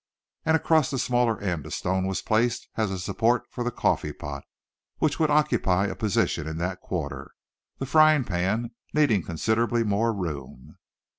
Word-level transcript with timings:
And 0.47 0.55
across 0.55 0.89
the 0.89 0.97
smaller 0.97 1.39
end 1.39 1.63
a 1.67 1.69
stone 1.69 2.07
was 2.07 2.23
placed 2.23 2.67
as 2.75 2.89
a 2.89 2.97
support 2.97 3.43
for 3.51 3.63
the 3.63 3.69
coffee 3.69 4.11
pot 4.13 4.43
which 4.97 5.19
would 5.19 5.29
occupy 5.29 5.85
a 5.85 5.95
position 5.95 6.47
in 6.47 6.57
that 6.57 6.81
quarter, 6.81 7.35
the 7.77 7.85
frying 7.85 8.23
pan 8.23 8.71
needing 8.95 9.21
considerably 9.21 9.83
more 9.83 10.11
room. 10.11 10.79